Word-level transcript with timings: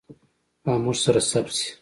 او 0.67 0.73
موږ 0.83 0.97
سره 1.03 1.19
ثبت 1.31 1.53
شي. 1.59 1.69